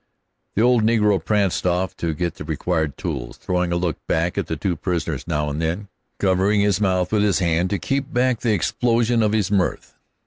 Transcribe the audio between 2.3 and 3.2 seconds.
the required